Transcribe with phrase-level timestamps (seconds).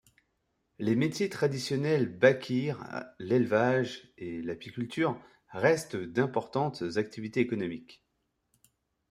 [0.79, 2.83] Les métiers traditionnels bachkirs,
[3.19, 5.15] l’élevage et l’apiculture,
[5.51, 8.03] restent d’importantes activités économiques.